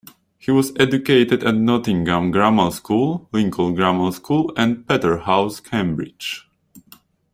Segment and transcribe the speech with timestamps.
[0.39, 6.49] He was educated at Nottingham Grammar School, Lincoln Grammar School and Peterhouse, Cambridge.